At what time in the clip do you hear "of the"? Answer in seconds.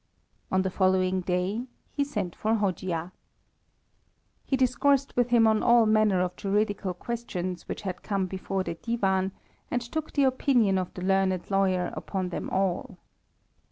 10.79-11.03